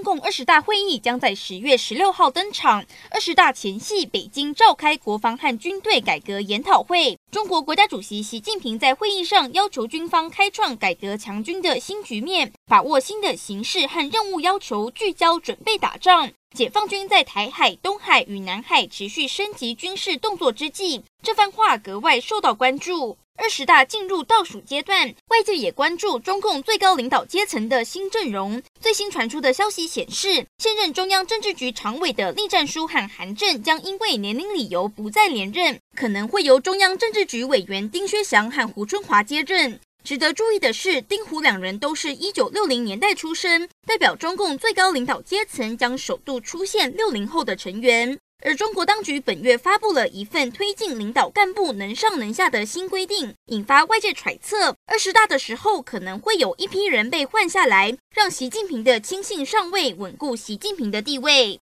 [0.00, 2.82] 中共二十大会议将在十月十六号登场。
[3.10, 7.18] 二十大前夕，北京召开国防和军队改革研讨会。
[7.30, 16.30] 中国国家主席习近平在会议上要求军方开创改革强军的新局面，把握新的形势和任务要求，聚焦准备打仗。
[16.56, 23.18] 解放军在台海、东海与南海持续升级军事动作之际，这番话格外受到关注。
[23.40, 28.62] 二十大进入倒数阶段，外界也关注中共最高领导阶层的新阵容。
[28.78, 39.80] 最新传出的消息显示，现任中央政治局常委的栗战书和韩正将因为年龄理由不再连任，可能会由中央政治局委员丁薛祥和胡春华接任。
[40.04, 48.18] 值得注意的是，丁胡两人都是一九六零年代出生，代表中共最高领导阶层将首度出现六零后的成员。
[48.42, 61.58] 而中国当局本月发布了一份推进领导干部能上能下的新规定，引发外界揣测，二十大的时候可能会有一批人被换下来，让习近平的亲信上位，稳固习近平的地位。